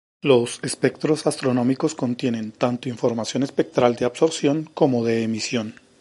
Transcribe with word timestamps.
Los 0.23 0.59
espectros 0.63 1.27
astronómicos 1.27 1.93
contienen 1.93 2.53
tanto 2.53 2.89
información 2.89 3.43
espectral 3.43 3.95
de 3.97 4.05
absorción 4.05 4.67
como 4.73 5.05
de 5.05 5.21
emisión. 5.21 5.75